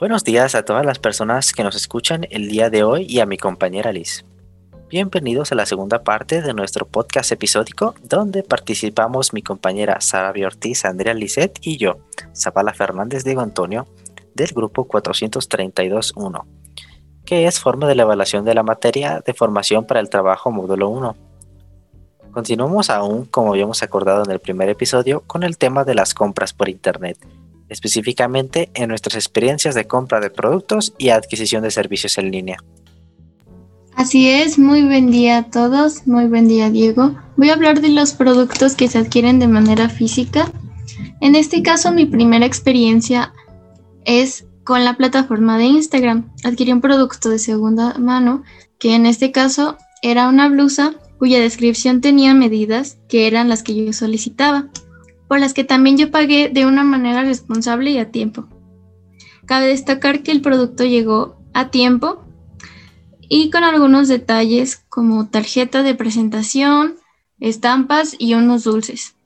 [0.00, 3.26] Buenos días a todas las personas que nos escuchan el día de hoy y a
[3.26, 4.24] mi compañera Liz.
[4.88, 10.84] Bienvenidos a la segunda parte de nuestro podcast episódico donde participamos mi compañera Sara Ortiz,
[10.84, 11.98] Andrea Lisset y yo,
[12.36, 13.86] Zabala Fernández Diego Antonio,
[14.34, 16.44] del grupo 432.1,
[17.24, 20.88] que es forma de la evaluación de la materia de formación para el trabajo módulo
[20.88, 21.16] 1.
[22.32, 26.52] Continuamos aún, como habíamos acordado en el primer episodio, con el tema de las compras
[26.52, 27.16] por Internet
[27.68, 32.58] específicamente en nuestras experiencias de compra de productos y adquisición de servicios en línea.
[33.96, 37.14] Así es, muy buen día a todos, muy buen día Diego.
[37.36, 40.50] Voy a hablar de los productos que se adquieren de manera física.
[41.20, 43.32] En este caso, mi primera experiencia
[44.04, 46.32] es con la plataforma de Instagram.
[46.42, 48.42] Adquirí un producto de segunda mano
[48.78, 53.74] que en este caso era una blusa cuya descripción tenía medidas que eran las que
[53.74, 54.68] yo solicitaba
[55.28, 58.46] por las que también yo pagué de una manera responsable y a tiempo.
[59.46, 62.24] Cabe destacar que el producto llegó a tiempo
[63.28, 66.96] y con algunos detalles como tarjeta de presentación,
[67.40, 69.16] estampas y unos dulces.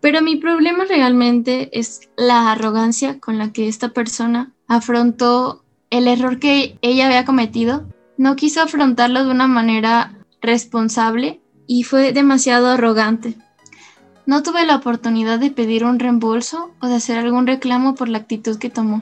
[0.00, 6.38] Pero mi problema realmente es la arrogancia con la que esta persona afrontó el error
[6.38, 7.88] que ella había cometido.
[8.16, 13.36] No quiso afrontarlo de una manera responsable y fue demasiado arrogante.
[14.28, 18.18] No tuve la oportunidad de pedir un reembolso o de hacer algún reclamo por la
[18.18, 19.00] actitud que tomó,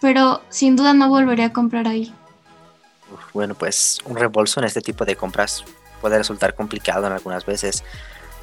[0.00, 2.14] pero sin duda no volveré a comprar ahí.
[3.34, 5.64] Bueno, pues un reembolso en este tipo de compras
[6.00, 7.82] puede resultar complicado en algunas veces,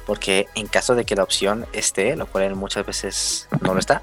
[0.04, 4.02] porque en caso de que la opción esté, lo cual muchas veces no lo está,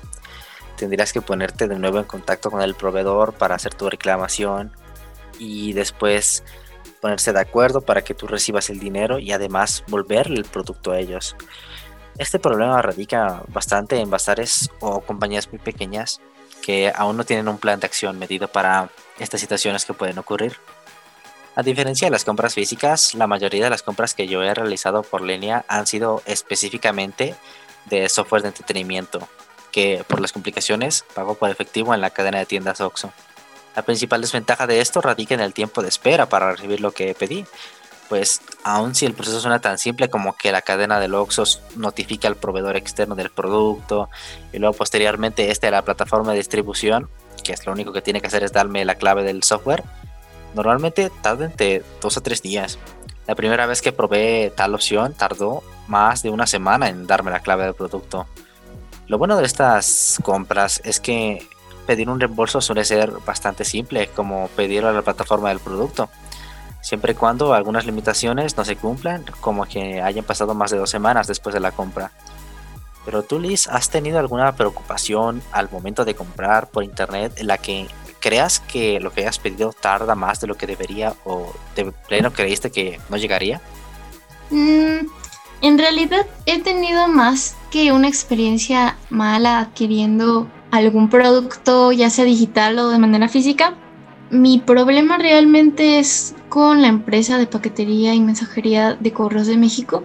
[0.76, 4.72] tendrías que ponerte de nuevo en contacto con el proveedor para hacer tu reclamación
[5.38, 6.44] y después
[7.00, 10.98] ponerse de acuerdo para que tú recibas el dinero y además volverle el producto a
[10.98, 11.36] ellos.
[12.18, 16.20] Este problema radica bastante en bazares o compañías muy pequeñas
[16.64, 20.58] que aún no tienen un plan de acción medido para estas situaciones que pueden ocurrir.
[21.56, 25.04] A diferencia de las compras físicas, la mayoría de las compras que yo he realizado
[25.04, 27.36] por línea han sido específicamente
[27.86, 29.28] de software de entretenimiento,
[29.72, 33.14] que por las complicaciones pago por efectivo en la cadena de tiendas OXO.
[33.76, 37.14] La principal desventaja de esto radica en el tiempo de espera para recibir lo que
[37.14, 37.46] pedí,
[38.10, 42.28] pues aun si el proceso suena tan simple como que la cadena de Oxos notifica
[42.28, 44.10] al proveedor externo del producto
[44.54, 47.10] y luego posteriormente este a la plataforma de distribución,
[47.44, 49.84] que es lo único que tiene que hacer es darme la clave del software,
[50.54, 52.78] normalmente tarda entre dos a tres días.
[53.28, 57.42] La primera vez que probé tal opción tardó más de una semana en darme la
[57.42, 58.26] clave del producto.
[59.08, 61.48] Lo bueno de estas compras es que
[61.86, 66.10] pedir un reembolso suele ser bastante simple, como pedirlo a la plataforma del producto
[66.82, 70.90] siempre y cuando algunas limitaciones no se cumplan, como que hayan pasado más de dos
[70.90, 72.12] semanas después de la compra.
[73.06, 77.58] Pero tú, Liz, ¿has tenido alguna preocupación al momento de comprar por internet en la
[77.58, 77.88] que
[78.20, 82.34] creas que lo que hayas pedido tarda más de lo que debería o de pleno
[82.34, 83.62] creíste que no llegaría?
[84.50, 85.08] Mm,
[85.62, 92.78] en realidad he tenido más que una experiencia mala adquiriendo algún producto, ya sea digital
[92.80, 93.74] o de manera física.
[94.30, 100.04] Mi problema realmente es con la empresa de paquetería y mensajería de Correos de México.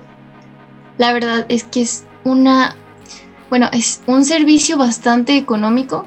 [0.96, 2.76] La verdad es que es una,
[3.50, 6.06] bueno, es un servicio bastante económico,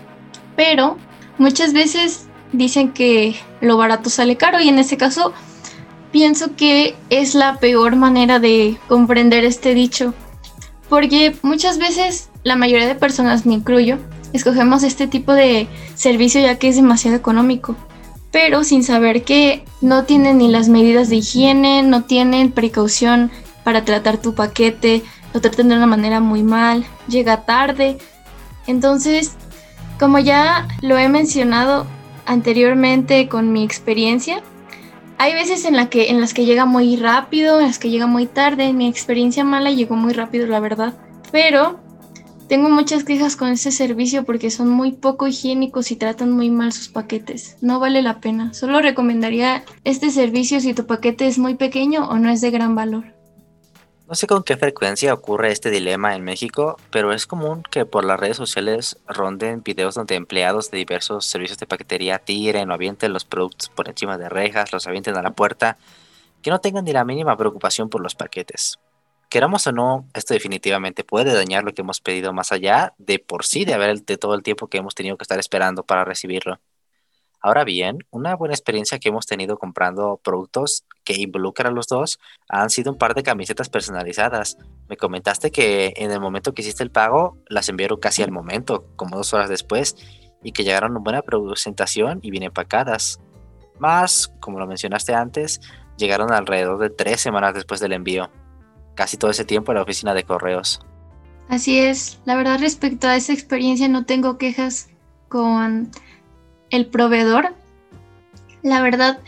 [0.55, 0.97] pero
[1.37, 5.33] muchas veces dicen que lo barato sale caro y en este caso
[6.13, 10.13] pienso que es la peor manera de comprender este dicho,
[10.87, 13.97] porque muchas veces la mayoría de personas, me incluyo,
[14.31, 17.75] escogemos este tipo de servicio ya que es demasiado económico
[18.35, 23.31] pero sin saber que no tienen ni las medidas de higiene, no tienen precaución
[23.63, 25.03] para tratar tu paquete,
[25.33, 27.97] lo tratan de una manera muy mal, llega tarde.
[28.67, 29.37] Entonces,
[29.97, 31.87] como ya lo he mencionado
[32.25, 34.43] anteriormente con mi experiencia,
[35.17, 38.25] hay veces en, que, en las que llega muy rápido, en las que llega muy
[38.25, 38.73] tarde.
[38.73, 40.93] Mi experiencia mala llegó muy rápido, la verdad.
[41.31, 41.79] Pero
[42.47, 46.71] tengo muchas quejas con este servicio porque son muy poco higiénicos y tratan muy mal
[46.71, 47.57] sus paquetes.
[47.61, 48.53] No vale la pena.
[48.53, 52.75] Solo recomendaría este servicio si tu paquete es muy pequeño o no es de gran
[52.75, 53.05] valor.
[54.07, 58.05] No sé con qué frecuencia ocurre este dilema en México, pero es común que por
[58.05, 63.13] las redes sociales ronden videos donde empleados de diversos servicios de paquetería tiren o avienten
[63.13, 65.77] los productos por encima de rejas, los avienten a la puerta,
[66.43, 68.77] que no tengan ni la mínima preocupación por los paquetes
[69.35, 73.43] queramos o no, esto definitivamente puede dañar lo que hemos pedido más allá de por
[73.43, 76.61] sí de haber de todo el tiempo que hemos tenido que estar esperando para recibirlo.
[77.41, 82.17] Ahora bien, una buena experiencia que hemos tenido comprando productos que involucran a los dos
[82.47, 84.57] han sido un par de camisetas personalizadas.
[84.87, 88.85] Me comentaste que en el momento que hiciste el pago las enviaron casi al momento,
[88.95, 89.97] como dos horas después,
[90.43, 93.19] y que llegaron en buena presentación y bien empacadas.
[93.79, 95.59] Más, como lo mencionaste antes,
[95.97, 98.31] llegaron alrededor de tres semanas después del envío.
[98.95, 100.81] Casi todo ese tiempo en la oficina de correos.
[101.49, 104.89] Así es, la verdad respecto a esa experiencia no tengo quejas
[105.29, 105.91] con
[106.71, 107.53] el proveedor.
[108.63, 109.19] La verdad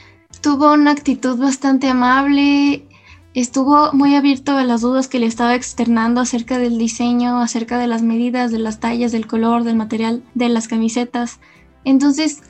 [0.42, 2.88] tuvo una actitud bastante amable,
[3.36, 7.88] estuvo muy abierto a las dudas que le estaba externando acerca del diseño, acerca de
[7.88, 11.40] las medidas, de las tallas, del color, del material, de las camisetas.
[11.84, 12.42] Entonces,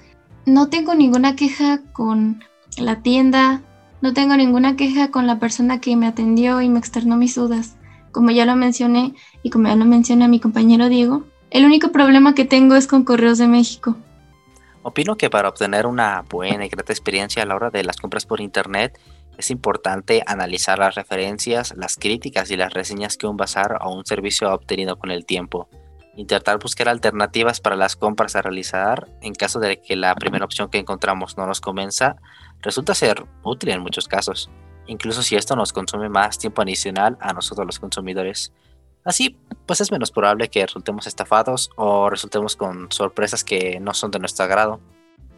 [0.46, 2.42] no tengo ninguna queja con
[2.78, 3.62] la tienda,
[4.02, 7.78] no tengo ninguna queja con la persona que me atendió y me externó mis dudas.
[8.12, 9.14] Como ya lo mencioné
[9.44, 13.04] y como ya lo menciona mi compañero Diego, el único problema que tengo es con
[13.04, 13.96] Correos de México.
[14.84, 18.26] Opino que para obtener una buena y grata experiencia a la hora de las compras
[18.26, 19.00] por internet
[19.38, 24.06] es importante analizar las referencias, las críticas y las reseñas que un bazar o un
[24.06, 25.70] servicio ha obtenido con el tiempo.
[26.16, 30.70] Intentar buscar alternativas para las compras a realizar en caso de que la primera opción
[30.70, 32.16] que encontramos no nos convenza,
[32.62, 34.50] resulta ser útil en muchos casos,
[34.88, 38.52] incluso si esto nos consume más tiempo adicional a nosotros los consumidores.
[39.04, 44.12] Así, pues es menos probable que resultemos estafados o resultemos con sorpresas que no son
[44.12, 44.80] de nuestro agrado.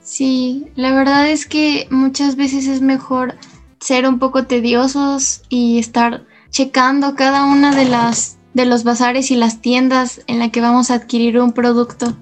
[0.02, 3.36] Sí, la verdad es que muchas veces es mejor
[3.80, 9.36] ser un poco tediosos y estar checando cada una de las de los bazares y
[9.36, 12.18] las tiendas en la que vamos a adquirir un producto.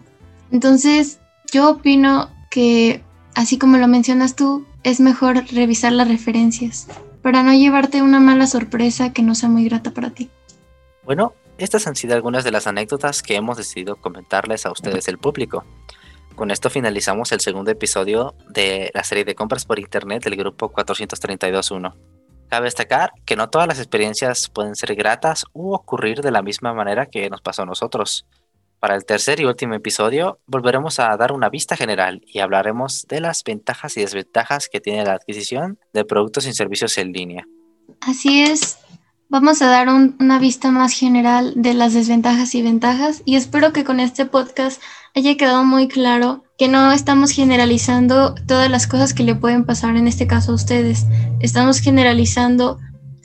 [0.52, 1.20] Entonces,
[1.52, 3.04] yo opino que
[3.34, 6.88] así como lo mencionas tú, es mejor revisar las referencias
[7.22, 10.30] para no llevarte una mala sorpresa que no sea muy grata para ti.
[11.04, 15.18] Bueno, estas han sido algunas de las anécdotas que hemos decidido comentarles a ustedes el
[15.18, 15.66] público.
[16.36, 20.72] Con esto finalizamos el segundo episodio de la serie de compras por internet del grupo
[20.72, 21.94] 432.1.
[22.48, 26.74] Cabe destacar que no todas las experiencias pueden ser gratas u ocurrir de la misma
[26.74, 28.26] manera que nos pasó a nosotros.
[28.80, 33.22] Para el tercer y último episodio volveremos a dar una vista general y hablaremos de
[33.22, 37.48] las ventajas y desventajas que tiene la adquisición de productos y servicios en línea.
[38.02, 38.78] Así es,
[39.30, 43.84] vamos a dar una vista más general de las desventajas y ventajas y espero que
[43.84, 44.80] con este podcast
[45.16, 49.96] haya quedado muy claro que no estamos generalizando todas las cosas que le pueden pasar
[49.96, 51.08] en este caso a ustedes.
[51.40, 52.78] Estamos generalizando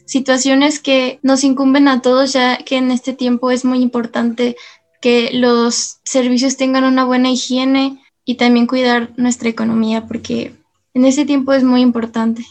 [0.06, 4.56] situaciones que nos incumben a todos ya que en este tiempo es muy importante
[5.02, 10.54] que los servicios tengan una buena higiene y también cuidar nuestra economía porque
[10.94, 12.46] en este tiempo es muy importante.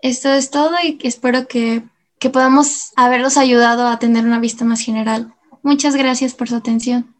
[0.00, 1.82] Esto es todo y espero que,
[2.20, 5.34] que podamos haberlos ayudado a tener una vista más general.
[5.62, 7.14] Muchas gracias por su atención.